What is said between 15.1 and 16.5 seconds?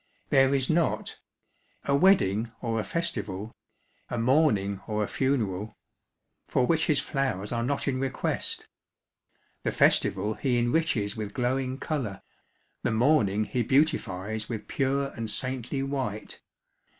saintly white.